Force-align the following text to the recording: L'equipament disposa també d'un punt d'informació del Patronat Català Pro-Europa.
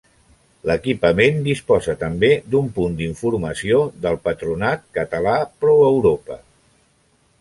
L'equipament 0.69 1.35
disposa 1.47 1.95
també 2.03 2.31
d'un 2.55 2.71
punt 2.77 2.97
d'informació 3.01 3.83
del 4.07 4.17
Patronat 4.29 4.89
Català 4.99 5.35
Pro-Europa. 5.65 6.41